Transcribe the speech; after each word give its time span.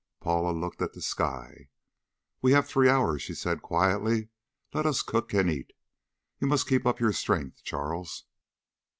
Paula 0.19 0.51
looked 0.51 0.81
at 0.81 0.93
the 0.93 0.99
sky. 1.03 1.69
"We 2.41 2.53
have 2.53 2.67
three 2.67 2.89
hours," 2.89 3.21
she 3.21 3.35
said 3.35 3.61
quietly. 3.61 4.29
"Let 4.73 4.87
us 4.87 5.03
cook 5.03 5.31
and 5.35 5.47
eat. 5.47 5.73
You 6.39 6.47
must 6.47 6.65
keep 6.67 6.87
up 6.87 6.99
your 6.99 7.13
strength, 7.13 7.63
Charles." 7.63 8.23